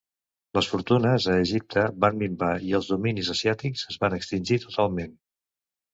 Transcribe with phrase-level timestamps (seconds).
[0.57, 5.17] Les fortunes a Egipte van minvar i els dominis asiàtics es van extingir totalment.